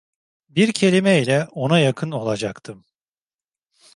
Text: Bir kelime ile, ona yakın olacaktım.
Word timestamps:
Bir 0.49 0.71
kelime 0.71 1.21
ile, 1.21 1.47
ona 1.51 1.79
yakın 1.79 2.11
olacaktım. 2.11 2.85